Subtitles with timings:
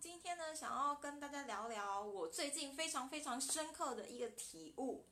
[0.00, 5.06] 今天呢，想要跟大家聊聊我最近非常非常深刻的一个体悟，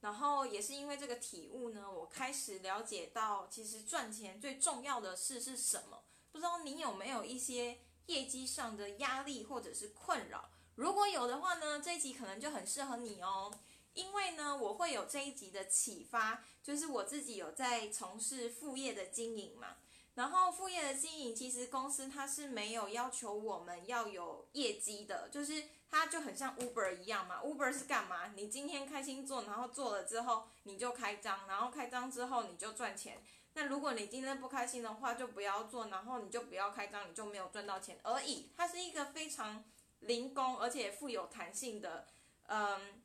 [0.00, 6.02] 然后也是因为这个体悟呢，我开始了解到，其实赚钱最重要的事是什么。
[6.30, 10.48] 不知道你有没有一些业绩上的压力或者是困扰？
[10.76, 13.52] 如果有的话呢，这一集可能就很适合你哦。
[13.94, 19.78] 因为呢，我会有这一集的启发，就是我自己有在从事副业的经营嘛。
[20.18, 27.40] 然后副业的经营，其实公司它是没有要求我们要有业绩的，就是它就很像 Uber 一样嘛。
[27.40, 28.32] Uber 是干嘛？
[28.34, 33.22] 你今天开心做，然后做了之后你就开张，然后开张之后你就赚钱。
[33.54, 38.50] 那如果你今天不开心的话，就不要做，然后你就不要开张，你就没有赚到钱而已。
[38.56, 39.62] 它是一个非常
[40.00, 42.08] 零工而且富有弹性的
[42.48, 43.00] 嗯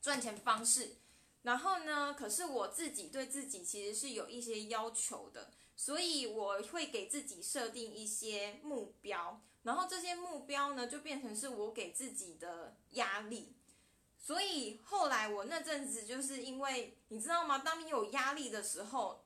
[0.00, 0.96] 赚钱方式。
[1.44, 5.50] 然后呢，可是我自己对自己其实是有一些要求的。
[5.76, 13.56] 所以我会给自己设定一些目标，然后这些目标呢，就变成是我给自己的压力。
[14.16, 17.58] 所以后来我那阵子就是因为你知道吗？
[17.58, 19.24] 当你有压力的时候，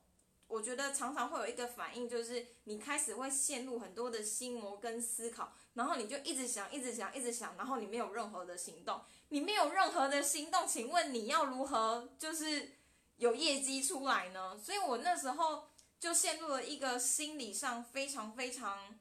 [0.49, 9.01] 我觉得常常会有一个反应，就是你开始会陷入很多的心魔跟思考，然后你就一直想，一直想，一直想，然后你没有任何的行动。
[9.29, 12.73] 你没有任何的行动，请问你要如何就是
[13.19, 14.59] 有业绩出来呢？
[14.59, 15.69] 所以我那时候。
[16.01, 18.97] 就陷入了一个心理上非常非常，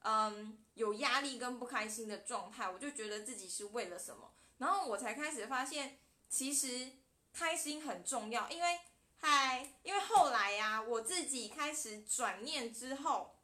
[0.00, 2.68] 嗯，有压力跟不开心的状态。
[2.68, 6.90] 我就觉得自己是为了什么，然后我才开始发现，其实
[7.32, 8.50] 开心很重要。
[8.50, 8.80] 因为，
[9.20, 13.36] 嗨，因为后来呀，我自己开始转念之后，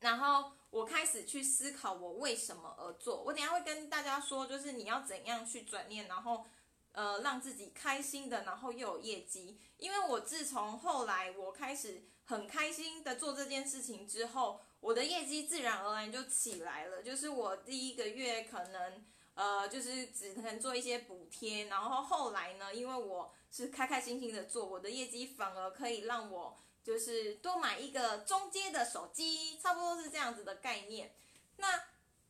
[0.00, 3.22] 然后我开始去思考我为什么而做。
[3.22, 6.46] 我等下会跟大家说，就是你要怎样去转念，然后。
[6.94, 9.58] 呃，让自己开心的，然后又有业绩。
[9.78, 17.02] 因为我自从后来我开始很开心的做这件事情之后，我的业绩自然而然就起来了。
[17.02, 19.02] 就是我第一个月可能
[19.34, 31.14] 呃，就是只能做一些补贴，然后后来呢，因为我是开开心心的做，我的业绩反而可以让我就是多买一个中阶的手机，差不多是这样子的概念。
[31.56, 31.66] 那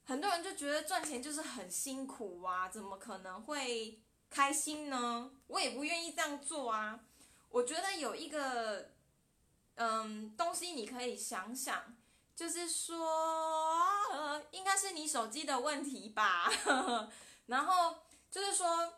[0.05, 4.01] 很多人就觉得赚钱就是很辛苦啊，怎么可能会？
[4.35, 6.99] 开心呢，我也不愿意这样做啊。
[7.51, 8.93] 我觉得有一个，
[9.75, 11.95] 嗯，东西你可以想想，
[12.43, 16.51] 就是说，应该是你手机的问题吧。
[17.47, 17.99] 然后
[18.33, 18.95] 就是说，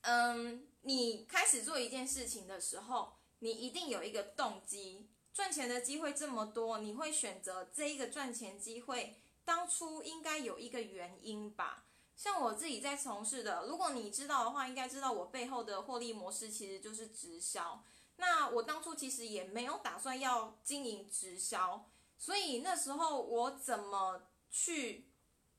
[0.00, 5.10] 嗯，你开始做一件事情的时候，你一定有一个动机。
[5.34, 11.84] 赚钱的机会这么多，你会选择这一个赚钱机会，当初应该有一个原因吧。
[12.16, 17.84] 像我自己在从事的，如果你知道的话，应该知道我背后的获利模式其实就是直销。
[18.16, 21.90] 那我当初其实也没有打算要经营直销，
[22.22, 25.10] 所以那时候我怎么去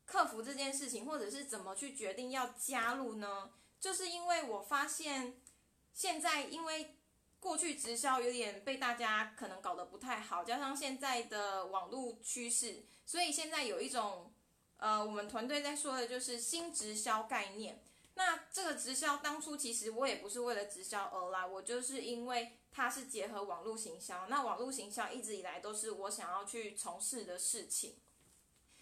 [0.05, 3.51] 克服这件事情，或者是怎么去决定要加入呢？
[3.81, 5.41] 就是因为我发现
[5.93, 6.95] 现在因为
[7.41, 14.33] 过去直销有点被大家可能搞得不太好，加上现在的网络趋势，所以现在有一种。
[14.77, 17.81] 呃，我们团队在说的就是新直销概念。
[18.15, 24.27] 那这个直销当初其实我也不是为了直销而来，我就是因为它是结合网络行销。
[24.27, 27.97] 那网络行销一直以来都是我想要去从事的事情。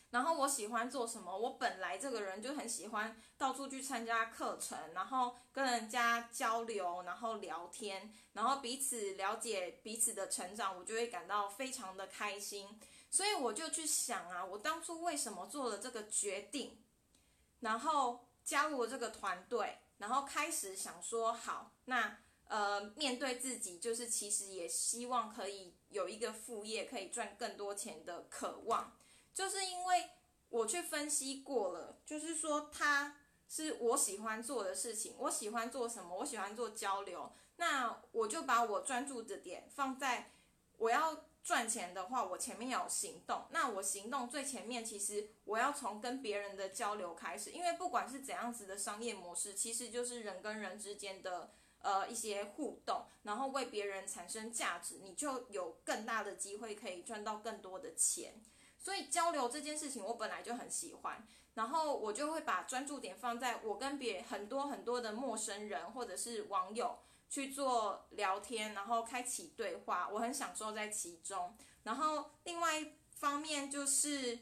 [0.09, 1.38] 然后我喜欢做什么？
[1.38, 12.78] 我本来这个人就很喜欢到处去参加课程，然后跟人家交流，然后聊天，然后彼此了解彼此的成长，我就会感到非常的开心。
[13.09, 16.84] 所以我就去想啊，我当初为什么做了这个决定，
[17.62, 28.96] 然后加入了这个团队，然后开始想说好，那呃面对自己，就是其实也希望可以有一个副业，可以赚更多钱的渴望，
[29.34, 30.09] 就是因为
[30.50, 40.31] 我去分析过了，就是说它是我喜欢做的事情，我喜欢做什么，我喜欢做交流，那我就把我专注的点放在
[40.78, 41.25] 我要。
[41.44, 43.46] 赚钱的话，我前面要有行动。
[43.50, 58.42] 那我行动最前面，其实我要从跟别人的交流开始，因为不管是怎样子的商业模式，其实就是人跟人之间的呃一些互动，然后为别人产生价值，你就有更大的机会可以赚到更多的钱。
[58.77, 67.00] 所以交流这件事情，我本来就很喜欢，然后我就会把专注点放在我跟别很多很多的陌生人或者是网友。
[67.31, 71.56] 去做聊天，然后开启对话，我很享受在其中。
[71.83, 74.39] 然后另外一方面就是，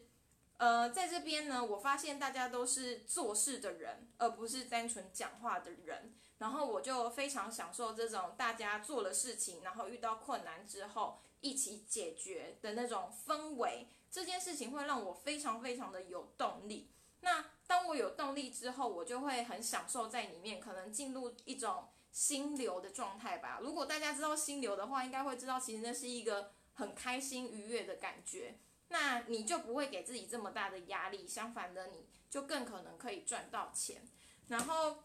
[0.57, 6.15] 呃，在这边呢，我发现大家都是做事的人，而不是单纯讲话的人。
[6.39, 13.87] 然后我就非常享受这种大家做了事情，然后遇到困难之后一起解决的那种氛围。
[14.09, 16.89] 这件事情会让我非常非常的有动力。
[17.21, 21.89] 那当我有动力之后，我就会很享受在里面，可能进入一种
[22.19, 23.59] 心流的状态吧。
[23.61, 28.59] 如果大家知道心流的话，应该会知道其实那是一个很开心愉悦的感觉。
[28.89, 34.05] 那你就不会给自己这么大的压力，相反的，你就更可能可以赚到钱。
[34.49, 34.97] 然后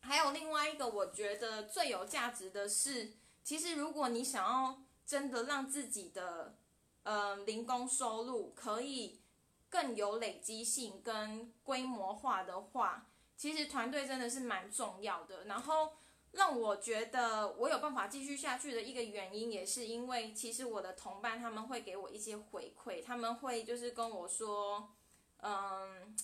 [0.00, 6.58] 还有另外一个，我觉得最有价值的是，其实如果你想要真的让自己的
[7.04, 9.22] 呃零工收入可以
[9.70, 15.46] 更有累积性跟规模化的话，其实团队真的是蛮重要的。
[15.46, 15.94] 然后。
[16.32, 24.90] 让我觉得我有办法继续下去的一个原因，也是因为其实我的同伴他们会给我一些回馈，他们会就是跟我说，
[25.38, 26.16] 嗯，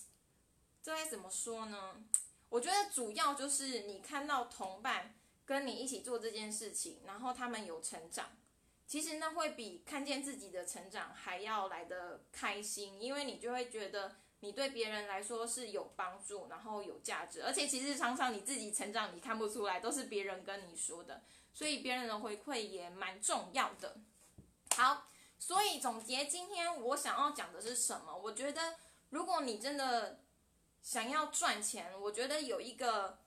[0.83, 2.05] 这该怎么说呢？
[2.49, 5.15] 我觉得主要就是你看到同伴
[5.45, 8.37] 跟你一起做这件事情，然后他们有成长，
[8.87, 14.17] 其实那会比看见自己的成长还要来的开心，因为你就会觉得。
[14.41, 21.23] 你对别人来说是有帮助，然后有价值，而且其实常常你自己成长你看不出来，都是别人跟你说的，
[21.55, 23.97] 所以别人的回馈也蛮重要的。
[24.77, 28.15] 好，所以总结今天我想要讲的是什么？
[28.15, 28.77] 我觉得
[29.09, 30.21] 如果你真的
[30.83, 33.19] 想要赚钱，我觉得有一个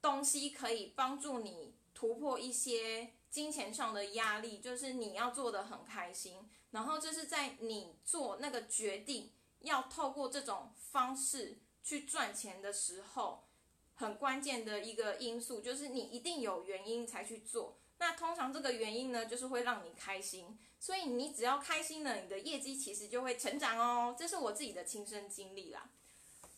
[0.00, 9.32] 东西可以帮助你突破一些金钱上的压力，就是你要做的很开心，然后就是在你做那个决定。
[9.60, 13.48] 要透过这种方式去赚钱的时候，
[13.94, 17.78] 很关键的一个因素就是你一定有原因才去做。
[17.98, 20.58] 那通常这个原因呢，就是会让你开心。
[20.78, 24.14] 所以你只要开心了，你的业绩其实就会成长哦。
[24.16, 25.90] 这是我自己的亲身经历啦。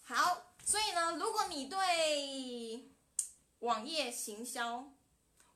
[0.03, 2.91] 好，所以呢，如果你对
[3.61, 4.93] 网页行销、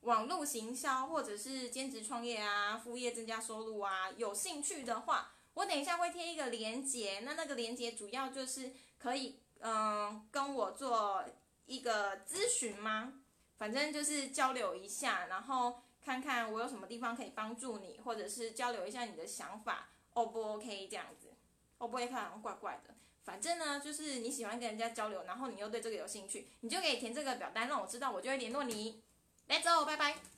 [0.00, 11.24] 网络行销或者是兼职创业啊、副业增加收入啊有兴趣的话，我等一下会贴一个链接，那那个链接主要就是可以，嗯，跟我做
[11.66, 13.14] 一个咨询吗？
[13.56, 21.32] 反正就是交流一下，然后看看我有什么地方可以帮助你，或者是交流一下你的想法，O 不 OK 这样子
[21.78, 22.94] ？O 不 OK 好像怪怪的。
[23.24, 29.02] 反正呢，就是你喜欢跟人家交流，然后你又对这个有兴趣，你就可以填这个表单，让我知道，我就会联络你。
[29.48, 30.33] Let's go，拜拜。